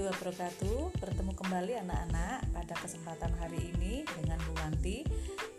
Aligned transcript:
warahmatullahi 0.00 0.32
wabarakatuh. 0.32 0.78
Bertemu 0.96 1.32
kembali 1.36 1.72
anak-anak 1.84 2.38
pada 2.56 2.74
kesempatan 2.80 3.32
hari 3.36 3.60
ini 3.76 4.00
dengan 4.16 4.40
Bu 4.48 4.52
Wanti. 4.56 5.04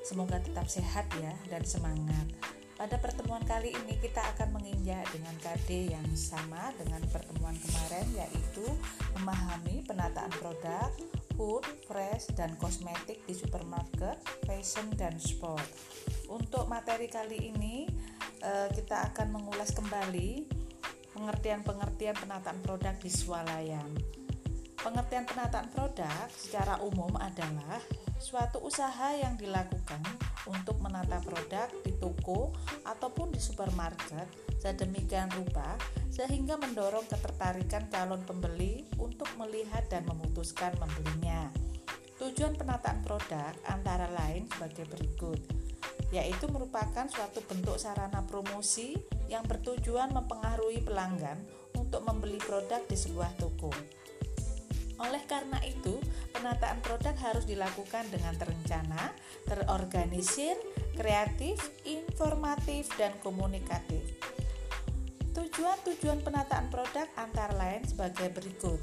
Semoga 0.01 0.41
tetap 0.41 0.65
sehat 0.65 1.05
ya 1.21 1.33
dan 1.53 1.61
semangat. 1.61 2.25
Pada 2.73 2.97
pertemuan 2.97 3.45
kali 3.45 3.69
ini 3.69 4.01
kita 4.01 4.17
akan 4.33 4.57
menginjak 4.57 5.05
dengan 5.13 5.37
KD 5.37 5.93
yang 5.93 6.07
sama 6.17 6.73
dengan 6.81 7.05
pertemuan 7.13 7.53
kemarin 7.53 8.07
Yaitu 8.17 8.65
memahami 9.21 9.85
penataan 9.85 10.33
produk, 10.33 10.89
food, 11.37 11.61
fresh, 11.85 12.33
dan 12.33 12.57
kosmetik 12.57 13.21
di 13.29 13.37
supermarket, 13.37 14.17
fashion, 14.49 14.89
dan 14.97 15.21
sport. 15.21 15.69
Untuk 16.33 16.65
materi 16.65 17.05
kali 17.05 17.53
ini 17.53 17.85
eh, 18.41 18.67
kita 18.73 19.13
akan 19.13 19.37
mengulas 19.37 19.69
kembali 19.77 20.49
pengertian-pengertian 21.13 22.17
penataan 22.17 22.57
produk 22.65 22.97
di 22.97 23.11
swalayan. 23.13 24.20
Pengertian 24.91 25.23
penataan 25.23 25.71
produk 25.71 26.27
secara 26.35 26.75
umum 26.83 27.15
adalah 27.15 27.79
suatu 28.19 28.59
usaha 28.59 29.15
yang 29.15 29.39
dilakukan 29.39 30.03
untuk 30.51 30.83
menata 30.83 31.15
produk 31.23 31.71
di 31.79 31.95
toko 31.95 32.51
ataupun 32.83 33.31
di 33.31 33.39
supermarket 33.39 34.27
sedemikian 34.59 35.31
rupa 35.31 35.79
sehingga 36.11 36.59
mendorong 36.59 37.07
ketertarikan 37.07 37.87
calon 37.87 38.19
pembeli 38.27 38.83
untuk 38.99 39.31
melihat 39.39 39.87
dan 39.87 40.03
memutuskan 40.11 40.75
membelinya. 40.75 41.47
Tujuan 42.19 42.59
penataan 42.59 42.99
produk 43.07 43.55
antara 43.71 44.11
lain 44.11 44.51
sebagai 44.51 44.91
berikut 44.91 45.39
yaitu 46.11 46.51
merupakan 46.51 47.07
suatu 47.07 47.39
bentuk 47.47 47.79
sarana 47.79 48.27
promosi 48.27 48.99
yang 49.31 49.47
bertujuan 49.47 50.11
mempengaruhi 50.11 50.83
pelanggan 50.83 51.39
untuk 51.79 52.03
membeli 52.03 52.43
produk 52.43 52.83
di 52.91 52.99
sebuah 52.99 53.39
toko. 53.39 53.71
Oleh 55.01 55.23
karena 55.25 55.57
itu, 55.65 55.97
penataan 56.29 56.77
produk 56.85 57.13
harus 57.17 57.49
dilakukan 57.49 58.05
dengan 58.13 58.37
terencana, 58.37 59.13
terorganisir, 59.49 60.53
kreatif, 60.93 61.57
informatif, 61.89 62.85
dan 62.95 63.17
komunikatif. 63.25 64.05
Tujuan-tujuan 65.33 66.21
penataan 66.21 66.69
produk 66.69 67.07
antara 67.17 67.55
lain 67.57 67.81
sebagai 67.87 68.29
berikut. 68.29 68.79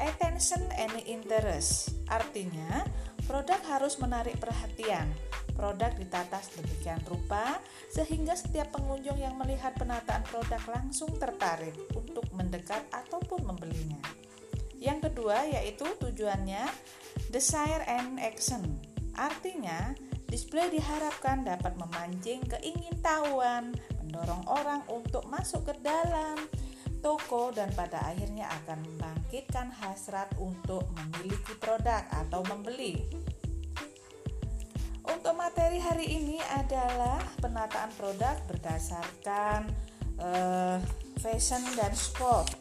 Attention 0.00 0.64
and 0.80 0.94
interest 1.04 1.92
artinya 2.08 2.88
produk 3.28 3.60
harus 3.68 4.00
menarik 4.00 4.40
perhatian, 4.40 5.12
Produk 5.60 5.92
ditata 5.92 6.40
sedemikian 6.40 7.04
rupa 7.04 7.60
sehingga 7.92 8.32
setiap 8.32 8.72
pengunjung 8.72 9.20
yang 9.20 9.36
melihat 9.36 9.76
penataan 9.76 10.24
produk 10.24 10.62
langsung 10.72 11.12
tertarik 11.20 11.76
untuk 11.92 12.24
mendekat 12.32 12.80
ataupun 12.88 13.44
membelinya. 13.44 14.19
Yang 14.80 15.12
kedua 15.12 15.44
yaitu 15.44 15.84
tujuannya 16.00 16.64
desire 17.28 17.84
and 17.84 18.16
action. 18.16 18.80
Artinya, 19.12 19.92
display 20.32 20.72
diharapkan 20.72 21.44
dapat 21.44 21.76
memancing 21.76 22.40
keingintahuan, 22.48 23.76
mendorong 24.00 24.42
orang 24.48 24.80
untuk 24.88 25.28
masuk 25.28 25.68
ke 25.68 25.74
dalam 25.84 26.40
toko 27.04 27.52
dan 27.52 27.68
pada 27.76 28.00
akhirnya 28.08 28.48
akan 28.64 28.84
membangkitkan 28.84 29.72
hasrat 29.72 30.28
untuk 30.40 30.88
memiliki 30.96 31.52
produk 31.60 32.04
atau 32.08 32.40
membeli. 32.48 33.04
Untuk 35.04 35.34
materi 35.34 35.80
hari 35.80 36.06
ini 36.06 36.38
adalah 36.54 37.18
penataan 37.40 37.90
produk 37.96 38.36
berdasarkan 38.46 39.68
uh, 40.20 40.76
fashion 41.18 41.64
dan 41.74 41.92
sport. 41.96 42.59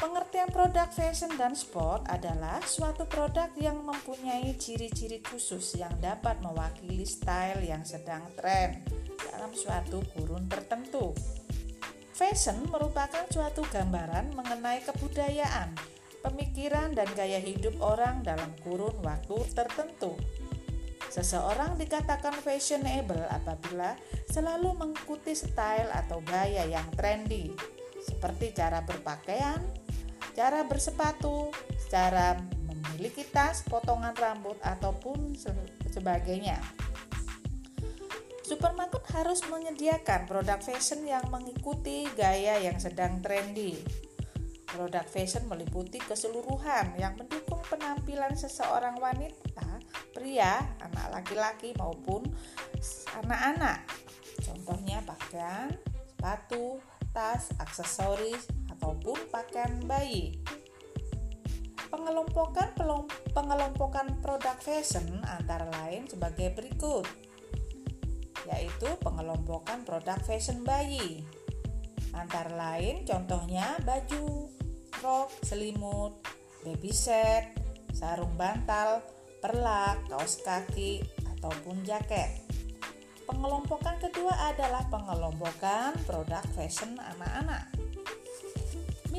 Pengertian 0.00 0.48
produk 0.48 0.88
fashion 0.88 1.28
dan 1.36 1.52
sport 1.52 2.08
adalah 2.08 2.56
suatu 2.64 3.04
produk 3.04 3.52
yang 3.60 3.84
mempunyai 3.84 4.56
ciri-ciri 4.56 5.20
khusus 5.20 5.76
yang 5.76 5.92
dapat 6.00 6.40
mewakili 6.40 7.04
style 7.04 7.60
yang 7.60 7.84
sedang 7.84 8.24
tren 8.32 8.80
dalam 9.28 9.52
suatu 9.52 10.00
kurun 10.16 10.48
tertentu. 10.48 11.12
Fashion 12.16 12.64
merupakan 12.72 13.28
suatu 13.28 13.60
gambaran 13.68 14.32
mengenai 14.32 14.80
kebudayaan, 14.88 15.76
pemikiran, 16.24 16.96
dan 16.96 17.08
gaya 17.12 17.36
hidup 17.36 17.76
orang 17.84 18.24
dalam 18.24 18.56
kurun 18.64 18.96
waktu 19.04 19.36
tertentu. 19.52 20.16
Seseorang 21.12 21.76
dikatakan 21.76 22.40
fashionable 22.40 23.28
apabila 23.28 24.00
selalu 24.32 24.80
mengikuti 24.80 25.36
style 25.36 25.92
atau 25.92 26.24
gaya 26.24 26.64
yang 26.64 26.88
trendy, 26.96 27.52
seperti 28.00 28.56
cara 28.56 28.80
berpakaian, 28.80 29.60
cara 30.34 30.64
bersepatu, 30.64 31.50
cara 31.90 32.38
memiliki 32.66 33.26
tas, 33.28 33.62
potongan 33.66 34.14
rambut, 34.16 34.56
ataupun 34.62 35.34
sebagainya. 35.90 36.58
Supermarket 38.44 39.06
harus 39.14 39.46
menyediakan 39.46 40.26
produk 40.26 40.58
fashion 40.58 41.06
yang 41.06 41.22
mengikuti 41.30 42.10
gaya 42.18 42.58
yang 42.58 42.82
sedang 42.82 43.22
trendy. 43.22 43.78
Produk 44.66 45.06
fashion 45.06 45.46
meliputi 45.46 46.02
keseluruhan 46.02 46.98
yang 46.98 47.14
mendukung 47.14 47.62
penampilan 47.70 48.34
seseorang 48.34 48.98
wanita 48.98 49.82
pria, 50.10 50.58
anak 50.82 51.06
laki-laki 51.14 51.74
maupun 51.78 52.26
anak-anak. 53.22 53.86
Contohnya 54.42 55.02
pakaian, 55.06 55.70
sepatu, 56.10 56.82
tas, 57.14 57.50
aksesoris, 57.58 58.50
ataupun 58.80 59.28
pakaian 59.28 59.76
bayi. 59.84 60.40
Pengelompokan 61.92 62.72
pengelompokan 63.36 64.24
produk 64.24 64.56
fashion 64.56 65.20
antara 65.28 65.68
lain 65.84 66.08
sebagai 66.08 66.56
berikut 66.56 67.04
yaitu 68.48 68.88
pengelompokan 69.04 69.84
produk 69.84 70.16
fashion 70.24 70.64
bayi. 70.64 71.20
Antara 72.16 72.50
lain 72.50 73.04
contohnya 73.04 73.76
baju, 73.84 74.48
rok, 75.04 75.28
selimut, 75.44 76.24
baby 76.64 76.90
set, 76.90 77.52
sarung 77.92 78.34
bantal, 78.34 79.04
perlak, 79.44 80.00
kaos 80.08 80.40
kaki, 80.42 81.04
ataupun 81.36 81.84
jaket. 81.86 82.42
Pengelompokan 83.24 84.02
kedua 84.02 84.34
adalah 84.50 84.82
pengelompokan 84.90 85.94
produk 86.02 86.42
fashion 86.58 86.98
anak-anak. 86.98 87.70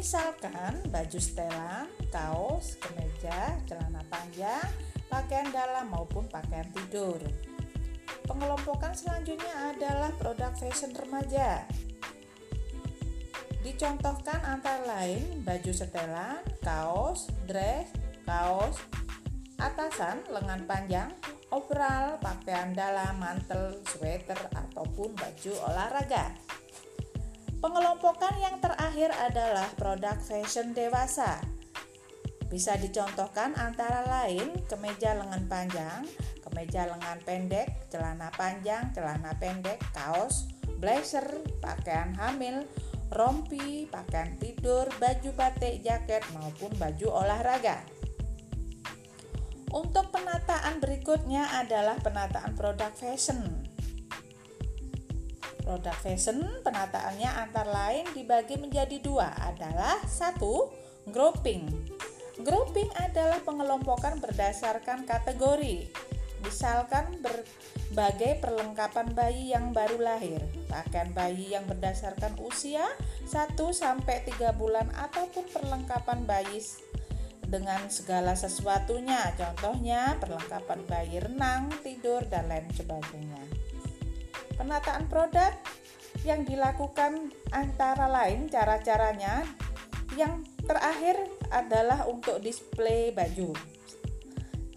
Misalkan 0.01 0.81
baju 0.89 1.19
setelan, 1.21 1.85
kaos, 2.09 2.73
kemeja, 2.81 3.53
celana 3.69 4.01
panjang, 4.09 4.65
pakaian 5.05 5.45
dalam 5.53 5.93
maupun 5.93 6.25
pakaian 6.25 6.65
tidur. 6.73 7.21
Pengelompokan 8.25 8.97
selanjutnya 8.97 9.69
adalah 9.69 10.09
produk 10.17 10.57
fashion 10.57 10.97
remaja. 10.97 11.69
Dicontohkan 13.61 14.41
antara 14.41 14.81
lain 14.89 15.45
baju 15.45 15.69
setelan, 15.69 16.41
kaos, 16.65 17.29
dress, 17.45 17.93
kaos, 18.25 18.81
atasan, 19.61 20.25
lengan 20.33 20.65
panjang, 20.65 21.13
overall, 21.53 22.17
pakaian 22.17 22.73
dalam, 22.73 23.21
mantel, 23.21 23.77
sweater, 23.85 24.49
ataupun 24.49 25.13
baju 25.13 25.53
olahraga. 25.69 26.33
Pengelompokan 27.61 28.41
yang 28.41 28.57
terakhir 28.57 29.13
adalah 29.13 29.69
produk 29.77 30.17
fashion 30.17 30.73
dewasa. 30.73 31.37
Bisa 32.49 32.73
dicontohkan 32.73 33.53
antara 33.53 34.01
lain 34.01 34.49
kemeja 34.65 35.13
lengan 35.13 35.45
panjang, 35.45 36.01
kemeja 36.41 36.89
lengan 36.89 37.21
pendek, 37.21 37.69
celana 37.93 38.33
panjang, 38.33 38.89
celana 38.97 39.37
pendek, 39.37 39.77
kaos, 39.93 40.49
blazer, 40.81 41.45
pakaian 41.61 42.17
hamil, 42.17 42.65
rompi, 43.13 43.85
pakaian 43.93 44.33
tidur, 44.41 44.89
baju 44.97 45.29
batik, 45.37 45.85
jaket 45.85 46.25
maupun 46.33 46.73
baju 46.81 47.13
olahraga. 47.13 47.85
Untuk 49.69 50.09
penataan 50.09 50.81
berikutnya 50.81 51.61
adalah 51.61 52.01
penataan 52.01 52.57
produk 52.57 52.89
fashion. 52.97 53.60
Produk 55.61 55.95
fashion 56.01 56.41
penataannya 56.65 57.29
antara 57.29 57.69
lain 57.69 58.05
dibagi 58.17 58.57
menjadi 58.57 58.97
dua 58.99 59.29
adalah 59.37 60.01
satu 60.03 60.73
grouping. 61.09 61.69
Grouping 62.41 62.89
adalah 62.97 63.39
pengelompokan 63.45 64.17
berdasarkan 64.17 65.05
kategori. 65.05 65.89
Misalkan 66.41 67.21
berbagai 67.21 68.41
perlengkapan 68.41 69.13
bayi 69.13 69.53
yang 69.53 69.69
baru 69.69 70.01
lahir, 70.01 70.41
pakaian 70.65 71.13
bayi 71.13 71.53
yang 71.53 71.69
berdasarkan 71.69 72.33
usia 72.41 72.81
1 73.29 73.53
sampai 73.69 74.25
3 74.25 74.49
bulan 74.57 74.89
ataupun 74.89 75.45
perlengkapan 75.53 76.25
bayi 76.25 76.65
dengan 77.45 77.91
segala 77.91 78.33
sesuatunya, 78.33 79.35
contohnya 79.35 80.15
perlengkapan 80.17 80.79
bayi 80.87 81.19
renang, 81.19 81.67
tidur, 81.83 82.23
dan 82.31 82.47
lain 82.47 82.71
sebagainya. 82.71 83.50
Penataan 84.61 85.09
produk 85.09 85.49
yang 86.21 86.45
dilakukan 86.45 87.33
antara 87.49 88.05
lain 88.05 88.45
cara-caranya 88.45 89.41
yang 90.13 90.45
terakhir 90.61 91.17
adalah 91.49 92.05
untuk 92.05 92.37
display 92.45 93.09
baju. 93.09 93.57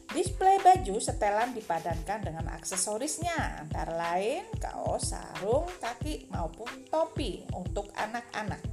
Display 0.09 0.57
baju 0.65 0.97
setelan 0.97 1.53
dipadankan 1.53 2.25
dengan 2.25 2.49
aksesorisnya, 2.57 3.61
antara 3.61 3.93
lain 3.93 4.49
kaos, 4.57 5.13
sarung, 5.13 5.69
kaki, 5.77 6.33
maupun 6.33 6.89
topi 6.89 7.45
untuk 7.53 7.93
anak-anak. 7.93 8.65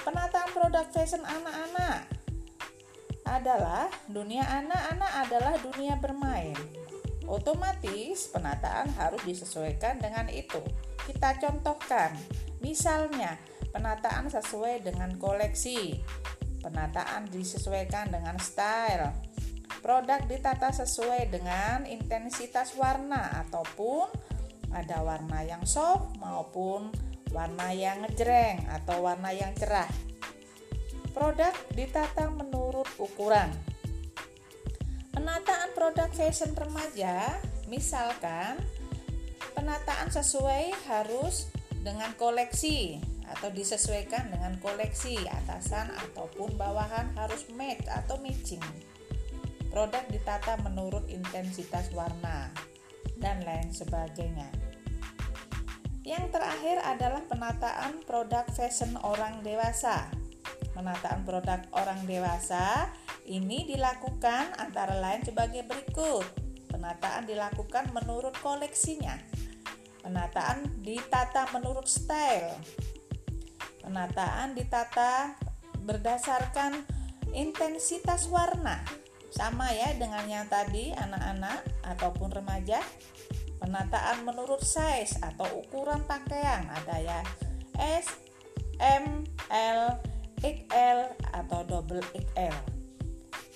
Penataan 0.00 0.48
produk 0.56 0.88
fashion 0.96 1.28
anak-anak 1.28 2.08
adalah 3.28 3.92
dunia 4.08 4.48
anak-anak 4.48 5.12
adalah 5.28 5.54
dunia 5.60 6.00
bermain. 6.00 6.56
Otomatis 7.30 8.26
penataan 8.34 8.90
harus 8.98 9.22
disesuaikan 9.22 10.02
dengan 10.02 10.26
itu. 10.26 10.58
Kita 11.06 11.38
contohkan, 11.38 12.18
misalnya 12.58 13.38
penataan 13.70 14.26
sesuai 14.26 14.82
dengan 14.82 15.14
koleksi, 15.14 16.02
penataan 16.58 17.30
disesuaikan 17.30 18.10
dengan 18.10 18.34
style, 18.42 19.30
Produk 19.80 20.20
ditata 20.28 20.68
sesuai 20.76 21.32
dengan 21.32 21.88
intensitas 21.88 22.76
warna 22.76 23.32
ataupun 23.46 24.12
ada 24.76 25.00
warna 25.00 25.40
yang 25.40 25.64
soft 25.64 26.20
maupun 26.20 26.92
warna 27.32 27.72
yang 27.72 28.04
ngejreng 28.04 28.68
atau 28.68 29.00
warna 29.00 29.32
yang 29.32 29.56
cerah. 29.56 29.88
Produk 31.16 31.56
ditata 31.72 32.28
menurut 32.28 32.86
ukuran. 33.00 33.48
Penataan 35.10 35.74
produk 35.74 36.10
fashion 36.14 36.54
remaja, 36.54 37.42
misalkan 37.66 38.62
penataan 39.58 40.06
sesuai 40.06 40.70
harus 40.86 41.50
dengan 41.82 42.14
koleksi 42.14 43.02
atau 43.26 43.50
disesuaikan 43.50 44.30
dengan 44.30 44.58
koleksi 44.62 45.18
atasan 45.26 45.90
ataupun 46.10 46.54
bawahan 46.54 47.10
harus 47.18 47.46
match 47.54 47.86
atau 47.90 48.22
matching. 48.22 48.62
Produk 49.70 50.02
ditata 50.10 50.58
menurut 50.62 51.06
intensitas 51.10 51.90
warna 51.94 52.50
dan 53.18 53.42
lain 53.42 53.70
sebagainya. 53.70 54.50
Yang 56.06 56.34
terakhir 56.34 56.82
adalah 56.82 57.22
penataan 57.26 58.02
produk 58.02 58.46
fashion 58.50 58.98
orang 59.02 59.46
dewasa. 59.46 60.10
Penataan 60.74 61.22
produk 61.22 61.62
orang 61.74 62.02
dewasa 62.06 62.90
ini 63.30 63.62
dilakukan 63.62 64.58
antara 64.58 64.98
lain 64.98 65.22
sebagai 65.22 65.62
berikut. 65.62 66.26
Penataan 66.66 67.30
dilakukan 67.30 67.94
menurut 67.94 68.34
koleksinya. 68.42 69.14
Penataan 70.02 70.82
ditata 70.82 71.46
menurut 71.54 71.86
style. 71.86 72.58
Penataan 73.86 74.58
ditata 74.58 75.38
berdasarkan 75.86 76.82
intensitas 77.30 78.26
warna 78.26 78.82
sama 79.30 79.70
ya 79.70 79.94
dengan 79.94 80.26
yang 80.26 80.46
tadi 80.50 80.90
anak-anak 80.90 81.62
ataupun 81.86 82.34
remaja. 82.34 82.82
Penataan 83.62 84.26
menurut 84.26 84.64
size 84.64 85.20
atau 85.22 85.46
ukuran 85.62 86.02
pakaian 86.08 86.66
ada 86.66 86.96
ya 86.98 87.20
S, 87.78 88.08
M, 88.80 89.22
L, 89.52 90.00
XL 90.40 91.12
atau 91.30 91.60
double 91.68 92.02
XL. 92.16 92.79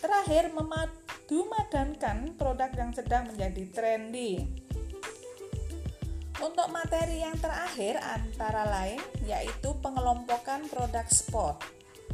Terakhir 0.04 0.52
memadu 0.52 1.48
madankan 1.48 2.36
produk 2.36 2.68
yang 2.76 2.92
sedang 2.92 3.24
menjadi 3.24 3.64
trendy. 3.72 4.36
Untuk 6.44 6.68
materi 6.68 7.24
yang 7.24 7.40
terakhir 7.40 7.96
antara 8.04 8.68
lain 8.68 9.00
yaitu 9.24 9.72
pengelompokan 9.80 10.68
produk 10.68 11.08
sport. 11.08 11.56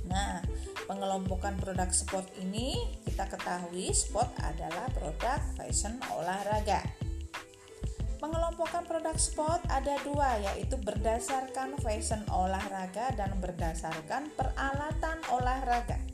Nah, 0.06 0.38
pengelompokan 0.86 1.58
produk 1.58 1.90
sport 1.90 2.30
ini 2.38 2.78
kita 3.02 3.26
ketahui 3.26 3.90
sport 3.90 4.30
adalah 4.38 4.86
produk 4.94 5.42
fashion 5.58 5.98
olahraga. 6.14 6.86
Pengelompokan 8.22 8.86
produk 8.86 9.18
sport 9.18 9.66
ada 9.66 9.98
dua 10.06 10.38
yaitu 10.38 10.78
berdasarkan 10.78 11.74
fashion 11.82 12.22
olahraga 12.30 13.10
dan 13.18 13.34
berdasarkan 13.42 14.30
peralatan 14.38 15.18
olahraga. 15.34 16.09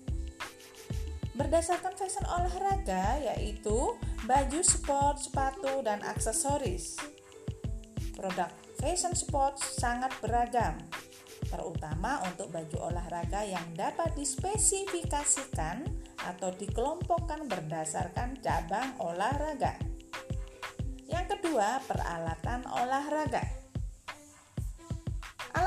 Berdasarkan 1.36 1.92
fashion 2.00 2.24
olahraga 2.24 3.20
yaitu 3.20 3.92
baju 4.24 4.60
sport, 4.64 5.20
sepatu, 5.20 5.84
dan 5.84 6.00
aksesoris. 6.00 6.96
Produk 8.16 8.48
fashion 8.80 9.12
sport 9.12 9.60
sangat 9.60 10.08
beragam, 10.24 10.80
terutama 11.52 12.24
untuk 12.24 12.48
baju 12.48 12.88
olahraga 12.88 13.44
yang 13.44 13.68
dapat 13.76 14.16
dispesifikasikan 14.16 15.84
atau 16.24 16.48
dikelompokkan 16.56 17.44
berdasarkan 17.44 18.40
cabang 18.40 18.96
olahraga. 19.04 19.76
Yang 21.04 21.36
kedua, 21.36 21.84
peralatan 21.84 22.64
olahraga. 22.66 23.55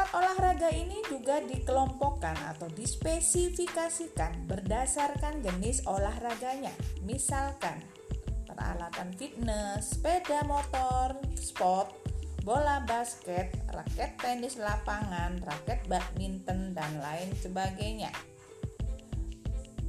Olahraga 0.09 0.73
ini 0.73 1.05
juga 1.05 1.37
dikelompokkan 1.37 2.33
atau 2.49 2.65
dispesifikasikan 2.73 4.49
berdasarkan 4.49 5.45
jenis 5.45 5.85
olahraganya. 5.85 6.73
Misalkan, 7.05 7.77
peralatan 8.49 9.13
fitness, 9.13 9.93
sepeda 9.93 10.41
motor, 10.49 11.13
sport, 11.37 11.93
bola 12.41 12.81
basket, 12.89 13.53
raket 13.69 14.17
tenis 14.17 14.57
lapangan, 14.57 15.45
raket 15.45 15.85
badminton, 15.85 16.73
dan 16.73 16.89
lain 17.05 17.29
sebagainya. 17.37 18.09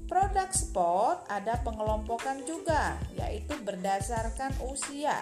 Produk 0.04 0.52
sport 0.52 1.24
ada 1.32 1.64
pengelompokan 1.64 2.44
juga, 2.44 3.00
yaitu 3.16 3.56
berdasarkan 3.64 4.52
usia, 4.68 5.16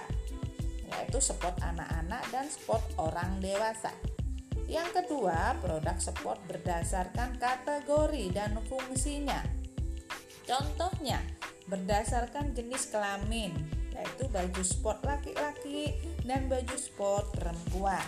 yaitu 0.91 1.23
sport 1.23 1.55
anak-anak 1.63 2.27
dan 2.35 2.51
sport 2.51 2.83
orang 2.99 3.39
dewasa. 3.39 3.95
Yang 4.69 5.01
kedua, 5.01 5.57
produk 5.65 5.97
sport 5.97 6.45
berdasarkan 6.45 7.41
kategori 7.41 8.37
dan 8.37 8.53
fungsinya. 8.69 9.41
Contohnya, 10.45 11.25
berdasarkan 11.73 12.53
jenis 12.53 12.93
kelamin, 12.93 13.57
yaitu 13.97 14.29
baju 14.29 14.61
sport 14.61 15.01
laki-laki 15.09 15.97
dan 16.29 16.53
baju 16.53 16.77
sport 16.77 17.33
perempuan. 17.33 18.05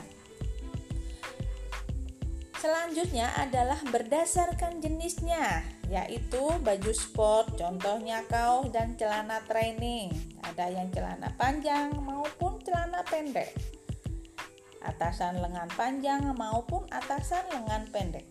Selanjutnya 2.61 3.33
adalah 3.40 3.81
berdasarkan 3.88 4.85
jenisnya, 4.85 5.64
yaitu 5.88 6.45
baju 6.61 6.93
sport, 6.93 7.57
contohnya 7.57 8.21
kaos 8.29 8.69
dan 8.69 9.00
celana 9.00 9.40
training. 9.49 10.12
Ada 10.45 10.69
yang 10.69 10.93
celana 10.93 11.33
panjang 11.40 11.88
maupun 11.97 12.61
celana 12.61 13.00
pendek. 13.09 13.80
Atasan 14.81 15.45
lengan 15.45 15.69
panjang 15.77 16.33
maupun 16.37 16.89
atasan 16.89 17.45
lengan 17.53 17.85
pendek. 17.93 18.27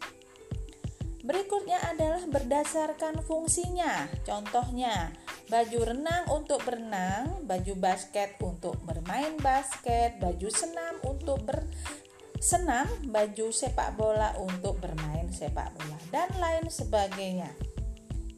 Berikutnya 1.20 1.78
adalah 1.84 2.24
berdasarkan 2.32 3.22
fungsinya. 3.28 4.08
Contohnya, 4.24 5.12
baju 5.52 5.80
renang 5.92 6.26
untuk 6.32 6.64
berenang, 6.64 7.44
baju 7.44 7.74
basket 7.76 8.40
untuk 8.40 8.80
bermain 8.88 9.36
basket, 9.44 10.16
baju 10.18 10.48
senam 10.48 10.96
untuk 11.04 11.44
bersenam, 11.44 12.88
baju 13.12 13.52
sepak 13.52 14.00
bola 14.00 14.32
untuk 14.40 14.80
bermain 14.80 15.28
sepak 15.28 15.76
bola, 15.76 16.00
dan 16.08 16.32
lain 16.40 16.72
sebagainya. 16.72 17.52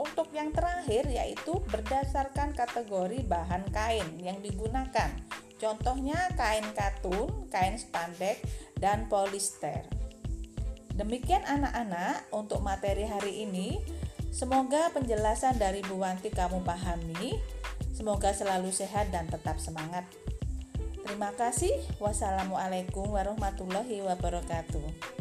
Untuk 0.01 0.33
yang 0.33 0.49
terakhir 0.49 1.05
yaitu 1.05 1.61
berdasarkan 1.69 2.57
kategori 2.57 3.21
bahan 3.29 3.69
kain 3.69 4.17
yang 4.17 4.41
digunakan. 4.41 5.13
Contohnya 5.61 6.17
kain 6.33 6.65
katun, 6.73 7.45
kain 7.53 7.77
spandek, 7.77 8.41
dan 8.81 9.05
polister. 9.05 9.85
Demikian 10.97 11.45
anak-anak 11.45 12.25
untuk 12.33 12.65
materi 12.65 13.05
hari 13.05 13.45
ini. 13.45 13.77
Semoga 14.33 14.89
penjelasan 14.89 15.61
dari 15.61 15.85
Bu 15.85 16.01
Wanti 16.01 16.33
kamu 16.33 16.65
pahami. 16.65 17.37
Semoga 17.93 18.33
selalu 18.33 18.73
sehat 18.73 19.13
dan 19.13 19.29
tetap 19.29 19.61
semangat. 19.61 20.09
Terima 21.05 21.29
kasih. 21.37 21.77
Wassalamualaikum 22.01 23.13
warahmatullahi 23.13 24.01
wabarakatuh. 24.01 25.20